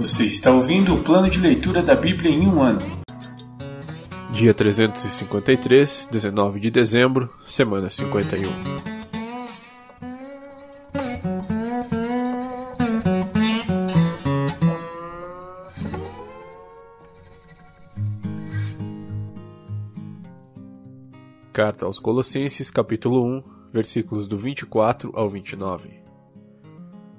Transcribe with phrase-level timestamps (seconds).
[0.00, 2.80] Você está ouvindo o plano de leitura da Bíblia em um ano.
[4.32, 8.48] Dia 353, 19 de dezembro, semana 51.
[21.52, 26.02] Carta aos Colossenses, capítulo 1, versículos do 24 ao 29.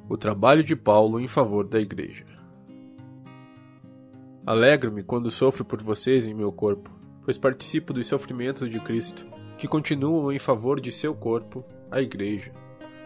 [0.09, 2.41] O trabalho de Paulo em favor da Igreja.
[4.45, 6.90] Alegro-me quando sofro por vocês em meu corpo,
[7.23, 9.26] pois participo dos sofrimentos de Cristo,
[9.58, 12.52] que continuam em favor de seu corpo, a Igreja.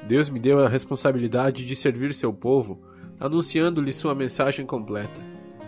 [0.08, 2.82] Deus me deu a responsabilidade de servir seu povo,
[3.20, 5.20] anunciando-lhe sua mensagem completa.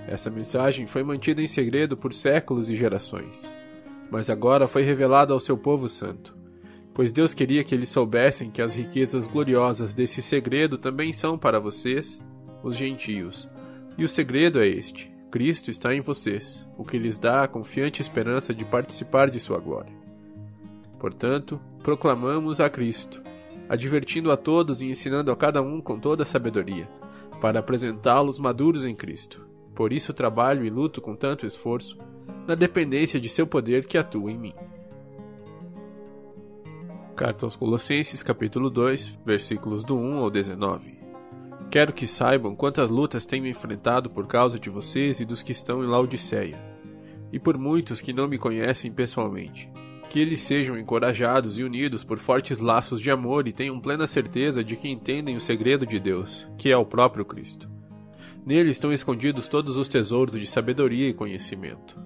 [0.08, 3.52] Essa mensagem foi mantida em segredo por séculos e gerações
[4.10, 6.36] mas agora foi revelado ao seu povo santo.
[6.94, 11.60] Pois Deus queria que eles soubessem que as riquezas gloriosas desse segredo também são para
[11.60, 12.20] vocês,
[12.64, 13.48] os gentios.
[13.98, 18.02] E o segredo é este: Cristo está em vocês, o que lhes dá a confiante
[18.02, 19.94] esperança de participar de sua glória.
[20.98, 23.22] Portanto, proclamamos a Cristo,
[23.70, 26.90] advertindo a todos e ensinando a cada um com toda a sabedoria,
[27.40, 29.46] para apresentá-los maduros em Cristo.
[29.76, 32.00] Por isso trabalho e luto com tanto esforço
[32.48, 34.56] na dependência de seu poder que atua em mim.
[37.16, 40.97] Carta aos Colossenses, capítulo 2, versículos do 1 ao 19.
[41.70, 45.84] Quero que saibam quantas lutas tenho enfrentado por causa de vocês e dos que estão
[45.84, 46.58] em Laodiceia,
[47.32, 49.70] e por muitos que não me conhecem pessoalmente.
[50.10, 54.64] Que eles sejam encorajados e unidos por fortes laços de amor e tenham plena certeza
[54.64, 57.70] de que entendem o segredo de Deus, que é o próprio Cristo.
[58.46, 62.00] Nele estão escondidos todos os tesouros de sabedoria e conhecimento.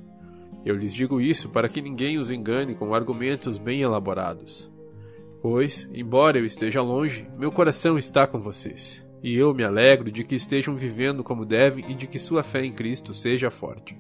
[0.66, 4.72] Eu lhes digo isso para que ninguém os engane com argumentos bem elaborados.
[5.40, 10.24] Pois, embora eu esteja longe, meu coração está com vocês, e eu me alegro de
[10.24, 13.98] que estejam vivendo como devem e de que sua fé em Cristo seja forte.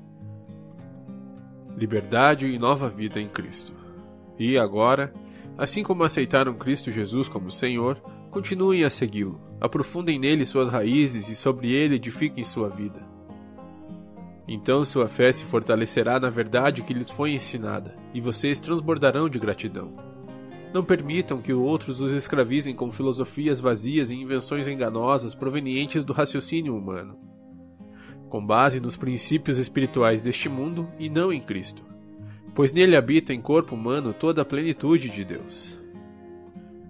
[1.77, 3.73] Liberdade e nova vida em Cristo.
[4.37, 5.13] E agora,
[5.57, 7.97] assim como aceitaram Cristo Jesus como Senhor,
[8.31, 13.05] continuem a segui-lo, aprofundem nele suas raízes e sobre ele edifiquem sua vida.
[14.47, 19.37] Então sua fé se fortalecerá na verdade que lhes foi ensinada, e vocês transbordarão de
[19.39, 20.10] gratidão.
[20.73, 26.75] Não permitam que outros os escravizem com filosofias vazias e invenções enganosas provenientes do raciocínio
[26.75, 27.19] humano.
[28.29, 31.83] Com base nos princípios espirituais deste mundo e não em Cristo,
[32.55, 35.77] pois nele habita em corpo humano toda a plenitude de Deus.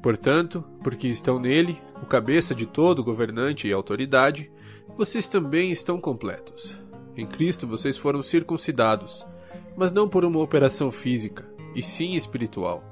[0.01, 4.51] Portanto, porque estão nele, o cabeça de todo governante e autoridade,
[4.95, 6.77] vocês também estão completos.
[7.15, 9.25] Em Cristo vocês foram circuncidados,
[9.75, 12.83] mas não por uma operação física, e sim espiritual,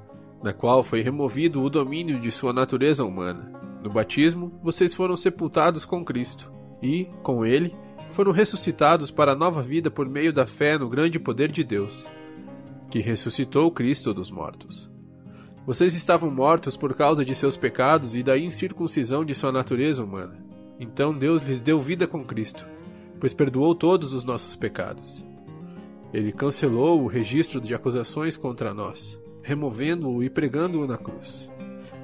[0.42, 3.52] na qual foi removido o domínio de sua natureza humana.
[3.82, 6.52] No batismo, vocês foram sepultados com Cristo,
[6.82, 7.74] e, com ele,
[8.10, 12.10] foram ressuscitados para a nova vida por meio da fé no grande poder de Deus,
[12.90, 14.90] que ressuscitou Cristo dos mortos.
[15.66, 20.44] Vocês estavam mortos por causa de seus pecados e da incircuncisão de sua natureza humana.
[20.78, 22.66] Então Deus lhes deu vida com Cristo
[23.20, 25.24] pois perdoou todos os nossos pecados.
[26.12, 31.50] Ele cancelou o registro de acusações contra nós, removendo-o e pregando-o na cruz.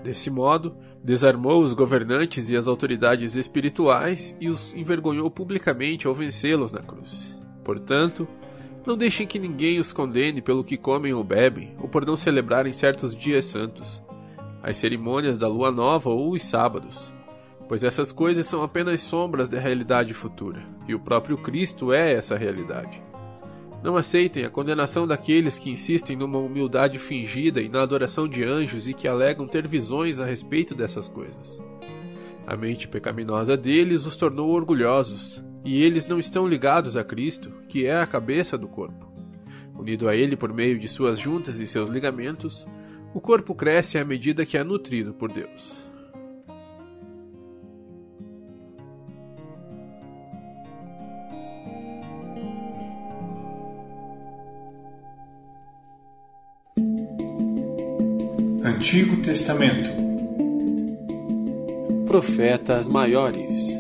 [0.03, 6.73] Desse modo, desarmou os governantes e as autoridades espirituais e os envergonhou publicamente ao vencê-los
[6.73, 7.39] na cruz.
[7.65, 8.27] Portanto,
[8.87, 12.73] não deixem que ninguém os condene pelo que comem ou bebem, ou por não celebrarem
[12.73, 14.03] certos dias santos,
[14.63, 17.13] as cerimônias da lua nova ou os sábados,
[17.69, 22.37] pois essas coisas são apenas sombras da realidade futura, e o próprio Cristo é essa
[22.37, 23.06] realidade.
[23.87, 28.89] Não aceitem a condenação daqueles que insistem numa humildade fingida e na adoração de anjos
[28.89, 31.61] e que alegam ter visões a respeito dessas coisas.
[32.45, 37.87] A mente pecaminosa deles os tornou orgulhosos, e eles não estão ligados a Cristo, que
[37.87, 39.09] é a cabeça do corpo.
[39.79, 42.67] Unido a Ele por meio de suas juntas e seus ligamentos,
[43.15, 45.86] o corpo cresce à medida que é nutrido por Deus.
[58.67, 59.89] Antigo Testamento.
[62.05, 63.79] Profetas Maiores.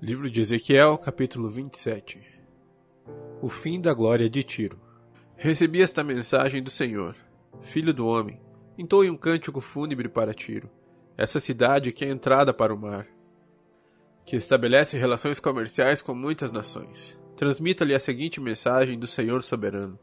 [0.00, 2.20] Livro de Ezequiel, capítulo 27
[3.40, 4.80] O fim da glória de Tiro.
[5.36, 7.14] Recebi esta mensagem do Senhor:
[7.60, 8.40] Filho do homem,
[8.76, 10.68] entoe um cântico fúnebre para Tiro,
[11.16, 13.06] essa cidade que é a entrada para o mar
[14.32, 17.18] que estabelece relações comerciais com muitas nações.
[17.36, 19.98] Transmita-lhe a seguinte mensagem do Senhor soberano: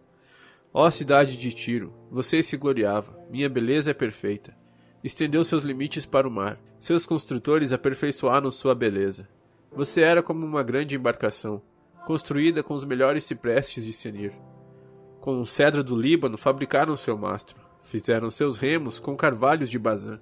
[0.72, 4.56] Ó cidade de Tiro, você se gloriava, minha beleza é perfeita.
[5.04, 9.28] Estendeu seus limites para o mar, seus construtores aperfeiçoaram sua beleza.
[9.76, 11.60] Você era como uma grande embarcação,
[12.06, 14.32] construída com os melhores ciprestes de Senir.
[15.20, 20.20] Com o cedro do Líbano fabricaram seu mastro, fizeram seus remos com carvalhos de Bazã.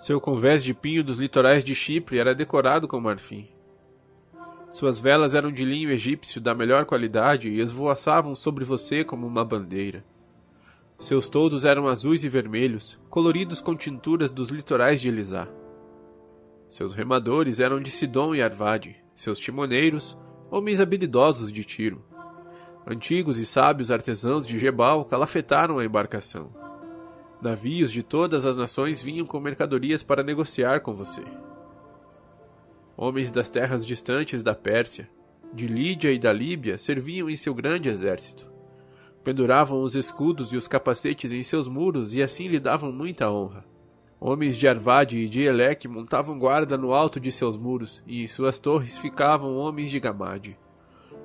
[0.00, 3.46] Seu convés de pinho dos litorais de Chipre era decorado com marfim.
[4.70, 9.44] Suas velas eram de linho egípcio da melhor qualidade e esvoaçavam sobre você como uma
[9.44, 10.02] bandeira.
[10.98, 15.46] Seus toldos eram azuis e vermelhos, coloridos com tinturas dos litorais de Elisá.
[16.66, 20.16] Seus remadores eram de Sidom e Arvade, seus timoneiros,
[20.50, 22.02] homens habilidosos de tiro.
[22.86, 26.69] Antigos e sábios artesãos de Gebal calafetaram a embarcação.
[27.42, 31.22] Navios de todas as nações vinham com mercadorias para negociar com você
[33.00, 35.08] homens das terras distantes da Pérsia,
[35.54, 38.52] de Lídia e da Líbia, serviam em seu grande exército.
[39.24, 43.64] Penduravam os escudos e os capacetes em seus muros e assim lhe davam muita honra.
[44.20, 48.28] Homens de Arvade e de Eleque montavam guarda no alto de seus muros, e em
[48.28, 50.58] suas torres ficavam homens de Gamade.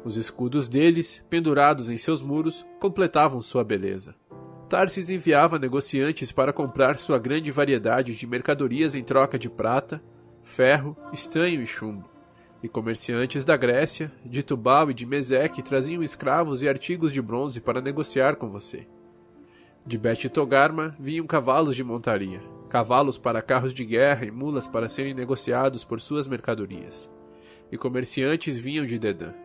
[0.05, 4.15] Os escudos deles, pendurados em seus muros, completavam sua beleza.
[4.75, 10.03] Tarsis enviava negociantes para comprar sua grande variedade de mercadorias em troca de prata,
[10.43, 12.09] ferro, estanho e chumbo.
[12.61, 17.61] E comerciantes da Grécia, de Tubal e de Meseque traziam escravos e artigos de bronze
[17.61, 18.85] para negociar com você.
[19.85, 24.89] De Bet Togarma vinham cavalos de montaria, cavalos para carros de guerra e mulas para
[24.89, 27.09] serem negociados por suas mercadorias.
[27.71, 29.44] E comerciantes vinham de Dedã.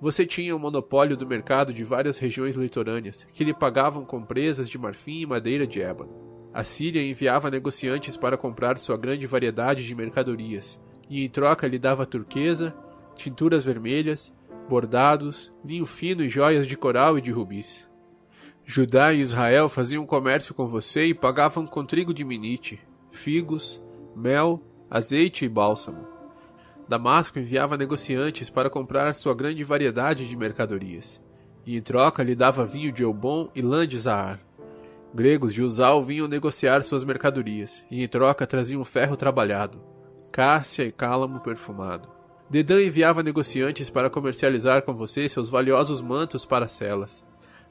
[0.00, 4.68] Você tinha o monopólio do mercado de várias regiões litorâneas, que lhe pagavam com presas
[4.68, 6.12] de marfim e madeira de ébano.
[6.52, 11.78] A Síria enviava negociantes para comprar sua grande variedade de mercadorias, e em troca lhe
[11.78, 12.74] dava turquesa,
[13.16, 14.34] tinturas vermelhas,
[14.68, 17.88] bordados, linho fino e joias de coral e de rubis.
[18.64, 22.80] Judá e Israel faziam comércio com você e pagavam com trigo de minite,
[23.10, 23.82] figos,
[24.16, 26.13] mel, azeite e bálsamo.
[26.88, 31.22] Damasco enviava negociantes para comprar sua grande variedade de mercadorias,
[31.64, 33.98] e em troca lhe dava vinho de Elbon e lã de.
[35.14, 39.82] Gregos de Usal vinham negociar suas mercadorias, e em troca traziam ferro trabalhado,
[40.30, 42.08] cássia e cálamo perfumado.
[42.50, 47.24] Dedã enviava negociantes para comercializar com você seus valiosos mantos para celas.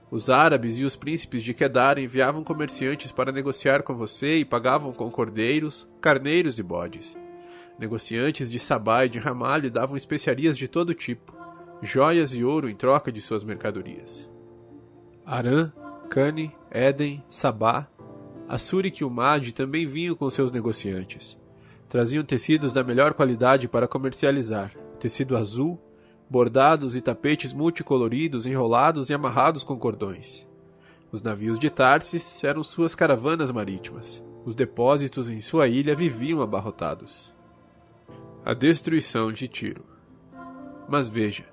[0.10, 4.92] Os árabes e os príncipes de Kedar enviavam comerciantes para negociar com você e pagavam
[4.92, 7.18] com cordeiros, carneiros e bodes.
[7.80, 11.36] Negociantes de Sabá e de Ramá lhe davam especiarias de todo tipo,
[11.82, 14.30] joias e ouro em troca de suas mercadorias.
[15.26, 15.72] Arã,
[16.10, 17.88] Cane, Éden, Sabá,
[18.48, 21.40] Assur e Kilmad também vinham com seus negociantes.
[21.90, 25.80] Traziam tecidos da melhor qualidade para comercializar, tecido azul,
[26.30, 30.48] bordados e tapetes multicoloridos enrolados e amarrados com cordões.
[31.12, 34.24] Os navios de Tarsis eram suas caravanas marítimas.
[34.46, 37.33] Os depósitos em sua ilha viviam abarrotados.
[38.46, 39.86] A destruição de Tiro.
[40.90, 41.46] Mas veja,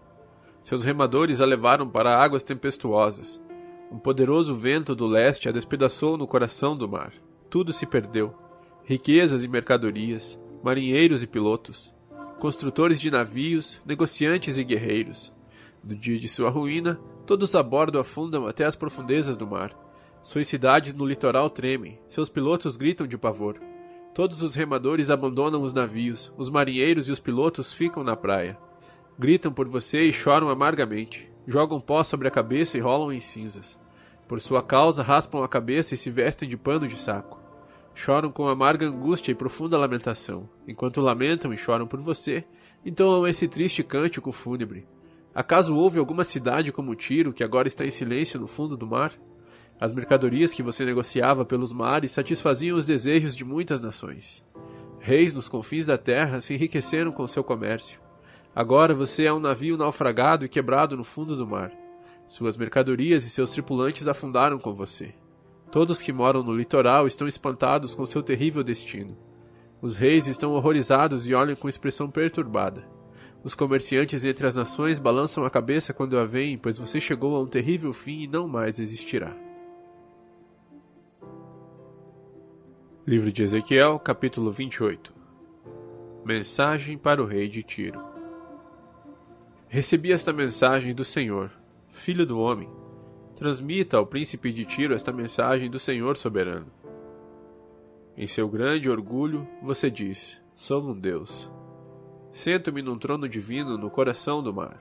[0.61, 3.41] seus remadores a levaram para águas tempestuosas,
[3.93, 7.13] um poderoso vento do leste a despedaçou no coração do mar.
[7.49, 8.35] Tudo se perdeu.
[8.83, 11.95] Riquezas e mercadorias, marinheiros e pilotos,
[12.41, 15.33] construtores de navios, negociantes e guerreiros.
[15.85, 19.79] No dia de sua ruína, todos a bordo afundam até as profundezas do mar.
[20.25, 23.61] Suas cidades no litoral tremem, seus pilotos gritam de pavor.
[24.15, 28.59] Todos os remadores abandonam os navios, os marinheiros e os pilotos ficam na praia.
[29.19, 33.79] Gritam por você e choram amargamente jogam pó sobre a cabeça e rolam em cinzas.
[34.29, 37.41] Por sua causa, raspam a cabeça e se vestem de pano de saco.
[37.95, 40.49] Choram com amarga angústia e profunda lamentação.
[40.67, 42.45] Enquanto lamentam e choram por você,
[42.87, 44.87] entoam esse triste cântico fúnebre.
[45.35, 49.13] Acaso houve alguma cidade como Tiro que agora está em silêncio no fundo do mar?
[49.81, 54.45] As mercadorias que você negociava pelos mares satisfaziam os desejos de muitas nações.
[55.01, 57.99] Reis nos confins da terra se enriqueceram com seu comércio.
[58.55, 61.73] Agora você é um navio naufragado e quebrado no fundo do mar.
[62.27, 65.15] Suas mercadorias e seus tripulantes afundaram com você.
[65.73, 69.17] Todos que moram no litoral estão espantados com seu terrível destino.
[69.81, 72.87] Os reis estão horrorizados e olham com expressão perturbada.
[73.43, 77.41] Os comerciantes entre as nações balançam a cabeça quando a veem, pois você chegou a
[77.41, 79.35] um terrível fim e não mais existirá.
[83.11, 85.13] Livro de Ezequiel, capítulo 28
[86.25, 88.01] Mensagem para o rei de Tiro
[89.67, 91.51] Recebi esta mensagem do Senhor,
[91.89, 92.71] filho do homem.
[93.35, 96.71] Transmita ao príncipe de Tiro esta mensagem do Senhor soberano.
[98.17, 101.51] Em seu grande orgulho, você diz: Sou um Deus.
[102.31, 104.81] Sento-me num trono divino no coração do mar.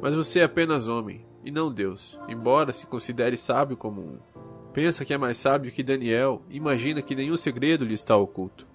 [0.00, 4.37] Mas você é apenas homem, e não Deus, embora se considere sábio como um.
[4.72, 8.66] Pensa que é mais sábio que Daniel imagina que nenhum segredo lhe está oculto.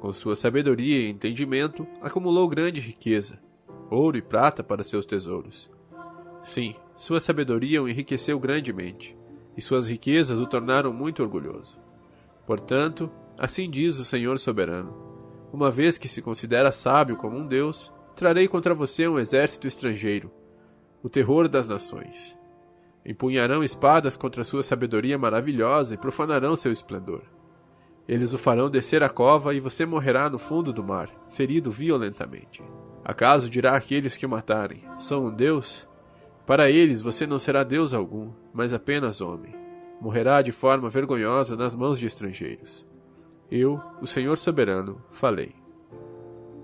[0.00, 3.38] Com sua sabedoria e entendimento, acumulou grande riqueza,
[3.90, 5.70] ouro e prata para seus tesouros.
[6.42, 9.16] Sim, sua sabedoria o enriqueceu grandemente,
[9.56, 11.78] e suas riquezas o tornaram muito orgulhoso.
[12.46, 14.92] Portanto, assim diz o Senhor soberano:
[15.52, 20.32] Uma vez que se considera sábio como um Deus, trarei contra você um exército estrangeiro,
[21.02, 22.36] o terror das nações.
[23.04, 27.22] Empunharão espadas contra sua sabedoria maravilhosa e profanarão seu esplendor.
[28.08, 32.62] Eles o farão descer a cova e você morrerá no fundo do mar, ferido violentamente.
[33.04, 35.88] Acaso dirá aqueles que o matarem: Sou um Deus?
[36.46, 39.54] Para eles você não será Deus algum, mas apenas homem.
[40.00, 42.86] Morrerá de forma vergonhosa nas mãos de estrangeiros.
[43.50, 45.52] Eu, o Senhor soberano, falei.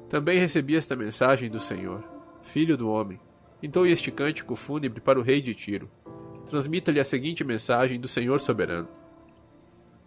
[0.09, 2.03] Também recebi esta mensagem do Senhor:
[2.41, 3.21] Filho do homem,
[3.63, 5.89] entoe este cântico fúnebre para o rei de Tiro.
[6.49, 8.89] Transmita-lhe a seguinte mensagem do Senhor soberano: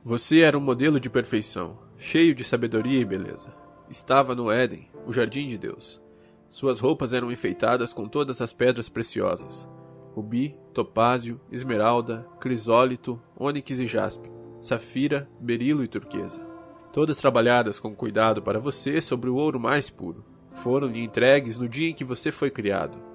[0.03, 3.55] Você era um modelo de perfeição, cheio de sabedoria e beleza.
[3.89, 6.01] Estava no Éden, o jardim de Deus.
[6.47, 9.67] Suas roupas eram enfeitadas com todas as pedras preciosas:
[10.13, 14.29] rubi, topázio, esmeralda, crisólito, ônix e jaspe,
[14.59, 16.51] safira, berilo e turquesa
[16.91, 20.25] todas trabalhadas com cuidado para você sobre o ouro mais puro.
[20.53, 23.10] Foram-lhe entregues no dia em que você foi criado.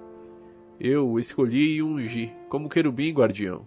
[0.78, 3.66] Eu o escolhi e o ungi como querubim guardião.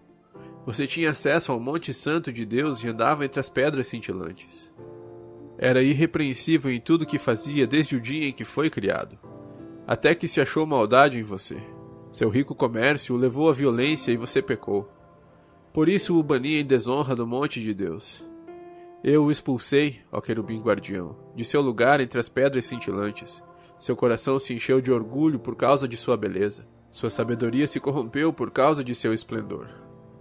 [0.66, 4.72] Você tinha acesso ao Monte Santo de Deus e andava entre as pedras cintilantes.
[5.58, 9.18] Era irrepreensível em tudo que fazia desde o dia em que foi criado,
[9.88, 11.58] até que se achou maldade em você.
[12.12, 14.88] Seu rico comércio o levou à violência e você pecou.
[15.74, 18.24] Por isso o bani em desonra do monte de Deus.
[19.04, 23.44] Eu o expulsei, ó querubim guardião, de seu lugar entre as pedras cintilantes.
[23.80, 26.68] Seu coração se encheu de orgulho por causa de sua beleza.
[26.92, 29.68] Sua sabedoria se corrompeu por causa de seu esplendor.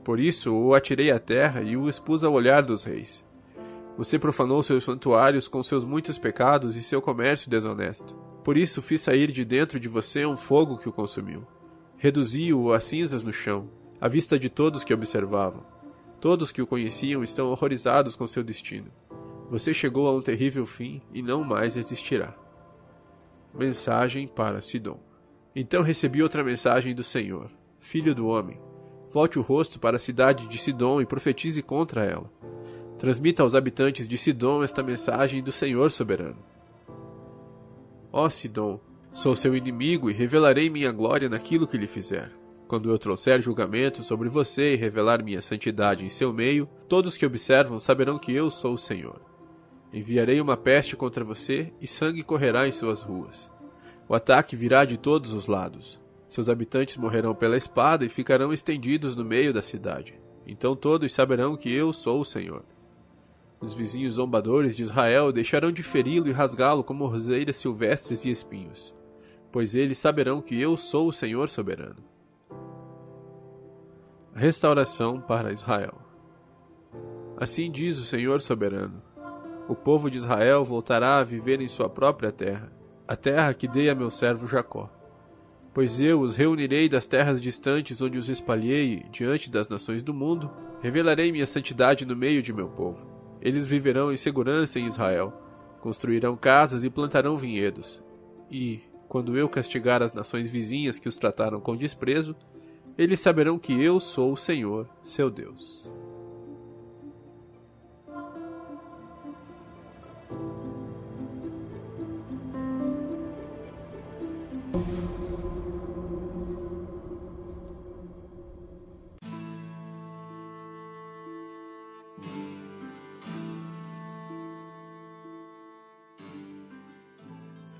[0.04, 3.26] Por isso o atirei à terra e o expus ao olhar dos reis.
[3.96, 8.14] Você profanou seus santuários com seus muitos pecados e seu comércio desonesto.
[8.44, 11.46] Por isso fiz sair de dentro de você um fogo que o consumiu.
[11.96, 13.68] Reduzi-o a cinzas no chão,
[14.00, 15.66] à vista de todos que observavam.
[16.20, 18.90] Todos que o conheciam estão horrorizados com seu destino.
[19.48, 22.34] Você chegou a um terrível fim e não mais existirá.
[23.52, 25.00] Mensagem para Sidom.
[25.60, 27.50] Então recebi outra mensagem do Senhor:
[27.80, 28.60] Filho do homem,
[29.10, 32.30] volte o rosto para a cidade de Sidom e profetize contra ela.
[32.96, 36.38] Transmita aos habitantes de Sidom esta mensagem do Senhor soberano.
[38.12, 38.78] Ó Sidom,
[39.12, 42.30] sou seu inimigo e revelarei minha glória naquilo que lhe fizer.
[42.68, 47.26] Quando eu trouxer julgamento sobre você e revelar minha santidade em seu meio, todos que
[47.26, 49.20] observam saberão que eu sou o Senhor.
[49.92, 53.50] Enviarei uma peste contra você e sangue correrá em suas ruas.
[54.08, 56.00] O ataque virá de todos os lados.
[56.26, 60.18] Seus habitantes morrerão pela espada e ficarão estendidos no meio da cidade.
[60.46, 62.64] Então todos saberão que eu sou o Senhor.
[63.60, 68.94] Os vizinhos zombadores de Israel deixarão de feri-lo e rasgá-lo como roseiras silvestres e espinhos,
[69.50, 72.02] pois eles saberão que eu sou o Senhor soberano.
[74.34, 75.98] Restauração para Israel.
[77.36, 79.02] Assim diz o Senhor soberano:
[79.68, 82.72] O povo de Israel voltará a viver em sua própria terra,
[83.08, 84.90] a terra que dei a meu servo Jacó.
[85.72, 90.50] Pois eu os reunirei das terras distantes onde os espalhei diante das nações do mundo,
[90.82, 93.08] revelarei minha santidade no meio de meu povo.
[93.40, 95.32] Eles viverão em segurança em Israel,
[95.80, 98.02] construirão casas e plantarão vinhedos.
[98.50, 102.36] E, quando eu castigar as nações vizinhas que os trataram com desprezo,
[102.98, 105.90] eles saberão que eu sou o Senhor, seu Deus.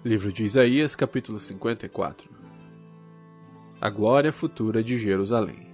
[0.08, 2.30] Livro de Isaías, capítulo 54
[3.78, 5.70] a glória futura de Jerusalém.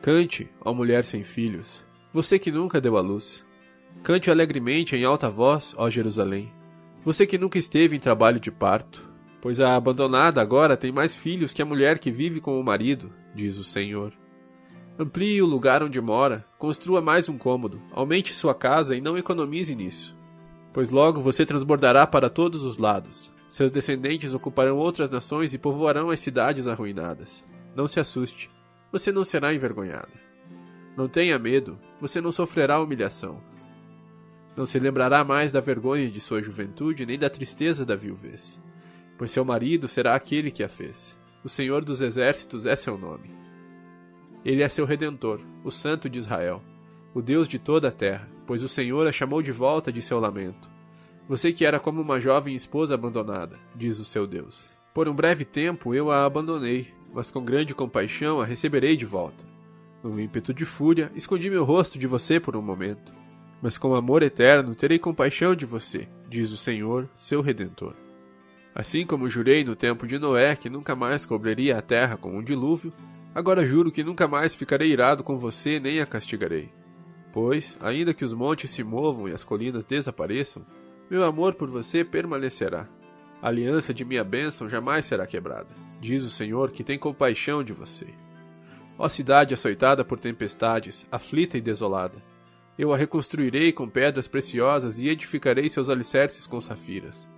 [0.00, 3.44] Cante, ó mulher sem filhos, você que nunca deu à luz.
[4.02, 6.50] Cante alegremente em alta voz, ó Jerusalém,
[7.04, 9.06] você que nunca esteve em trabalho de parto,
[9.42, 13.12] pois a abandonada agora tem mais filhos que a mulher que vive com o marido,
[13.34, 14.14] diz o Senhor.
[14.98, 19.74] Amplie o lugar onde mora, construa mais um cômodo, aumente sua casa e não economize
[19.74, 20.16] nisso.
[20.72, 26.08] Pois logo você transbordará para todos os lados, seus descendentes ocuparão outras nações e povoarão
[26.08, 27.44] as cidades arruinadas.
[27.74, 28.48] Não se assuste,
[28.92, 30.12] você não será envergonhada.
[30.96, 33.42] Não tenha medo, você não sofrerá humilhação.
[34.56, 38.60] Não se lembrará mais da vergonha de sua juventude nem da tristeza da viuvez,
[39.18, 41.18] pois seu marido será aquele que a fez.
[41.42, 43.34] O Senhor dos Exércitos é seu nome.
[44.44, 46.62] Ele é seu redentor, o Santo de Israel,
[47.12, 50.20] o Deus de toda a terra, pois o Senhor a chamou de volta de seu
[50.20, 50.70] lamento.
[51.30, 54.72] Você que era como uma jovem esposa abandonada, diz o seu Deus.
[54.92, 59.44] Por um breve tempo eu a abandonei, mas com grande compaixão a receberei de volta.
[60.02, 63.12] No ímpeto de fúria, escondi meu rosto de você por um momento.
[63.62, 67.94] Mas com amor eterno terei compaixão de você, diz o Senhor, seu Redentor.
[68.74, 72.42] Assim como jurei no tempo de Noé que nunca mais cobriria a terra com um
[72.42, 72.92] dilúvio,
[73.32, 76.72] agora juro que nunca mais ficarei irado com você nem a castigarei.
[77.32, 80.66] Pois, ainda que os montes se movam e as colinas desapareçam,
[81.10, 82.88] meu amor por você permanecerá.
[83.42, 87.72] A aliança de minha bênção jamais será quebrada, diz o Senhor que tem compaixão de
[87.72, 88.06] você.
[88.96, 92.22] Ó cidade açoitada por tempestades, aflita e desolada,
[92.80, 97.28] eu a reconstruirei com pedras preciosas e edificarei seus alicerces com safiras.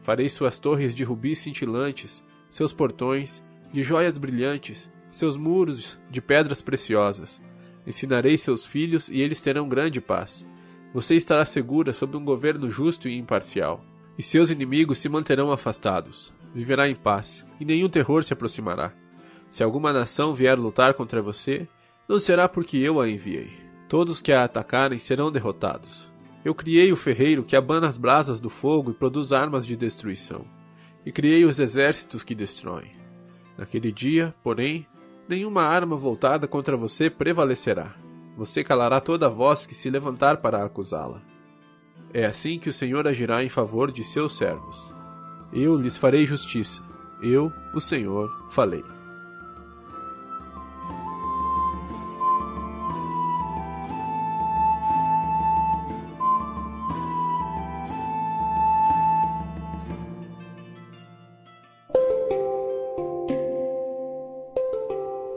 [0.00, 6.62] Farei suas torres de rubis cintilantes, seus portões de joias brilhantes, seus muros de pedras
[6.62, 7.42] preciosas.
[7.86, 10.46] Ensinarei seus filhos e eles terão grande paz.
[10.94, 13.84] Você estará segura sob um governo justo e imparcial,
[14.18, 16.32] e seus inimigos se manterão afastados.
[16.54, 18.92] Viverá em paz, e nenhum terror se aproximará.
[19.50, 21.68] Se alguma nação vier lutar contra você,
[22.08, 23.52] não será porque eu a enviei.
[23.88, 26.10] Todos que a atacarem serão derrotados.
[26.44, 30.46] Eu criei o ferreiro que abana as brasas do fogo e produz armas de destruição.
[31.04, 32.94] E criei os exércitos que destroem.
[33.58, 34.86] Naquele dia, porém,
[35.28, 37.94] nenhuma arma voltada contra você prevalecerá.
[38.36, 41.22] Você calará toda voz que se levantar para acusá-la.
[42.12, 44.92] É assim que o Senhor agirá em favor de seus servos.
[45.50, 46.82] Eu lhes farei justiça.
[47.22, 48.84] Eu, o Senhor, falei.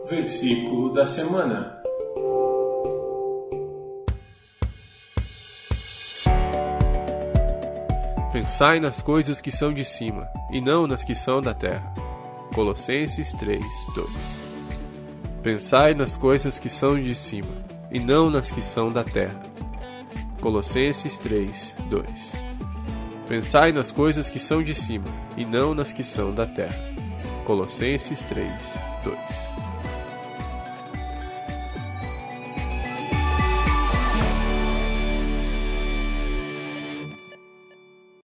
[0.09, 1.78] Versículo da semana.
[8.31, 11.91] Pensai nas coisas que são de cima, e não nas que são da terra.
[12.53, 13.59] Colossenses 3,
[13.95, 14.09] 2.
[15.41, 17.49] Pensai nas coisas que são de cima,
[17.91, 19.41] e não nas que são da terra.
[20.39, 22.05] Colossenses 3, 2.
[23.27, 26.93] Pensai nas coisas que são de cima, e não nas que são da terra.
[27.45, 28.51] Colossenses 3,
[29.03, 29.48] 2.